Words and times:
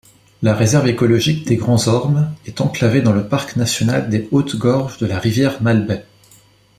La 0.41 0.55
réserve 0.55 0.87
écologique 0.87 1.45
des 1.47 1.57
Grands-Ormes 1.57 2.33
est 2.47 2.59
enclavée 2.59 3.03
dans 3.03 3.13
le 3.13 3.27
parc 3.27 3.55
national 3.55 4.09
des 4.09 4.27
Hautes-Gorges-de-la-Rivière-Malbaie. 4.31 6.07